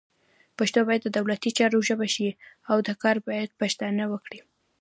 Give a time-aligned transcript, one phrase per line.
[0.57, 2.29] پښتو باید د دولتي چارو ژبه شي،
[2.71, 4.39] او دا کار باید پښتانه وکړي